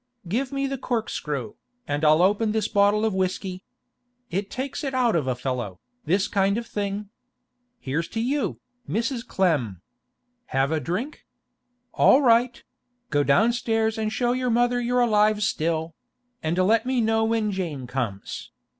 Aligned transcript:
'Give 0.27 0.51
me 0.51 0.65
the 0.65 0.79
corkscrew, 0.79 1.53
and 1.87 2.03
I'll 2.03 2.23
open 2.23 2.53
this 2.53 2.67
bottle 2.67 3.05
of 3.05 3.13
whisky. 3.13 3.63
It 4.31 4.49
takes 4.49 4.83
it 4.83 4.95
out 4.95 5.15
of 5.15 5.27
a 5.27 5.35
fellow, 5.35 5.79
this 6.05 6.27
kind 6.27 6.57
of 6.57 6.65
thing. 6.65 7.09
Here's 7.79 8.07
to 8.07 8.19
you, 8.19 8.59
Mrs. 8.89 9.23
Clem! 9.23 9.79
Have 10.47 10.71
a 10.71 10.79
drink? 10.79 11.27
All 11.93 12.19
right; 12.23 12.63
go 13.11 13.23
downstairs 13.23 13.99
and 13.99 14.11
show 14.11 14.31
your 14.31 14.49
mother 14.49 14.81
you're 14.81 15.01
alive 15.01 15.43
still; 15.43 15.93
and 16.41 16.57
let 16.57 16.83
me 16.87 16.99
know 16.99 17.23
when 17.23 17.51
Jane 17.51 17.85
comes. 17.85 18.49